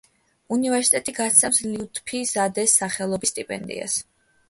უნივერსიტეტი 0.55 1.15
გასცემს 1.19 1.61
ლიუთფი 1.67 2.25
ზადეს 2.33 2.77
სახელობის 2.83 3.37
სტიპენდიას. 3.37 4.05